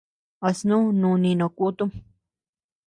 [0.47, 1.89] ¿A snú núni no kutum?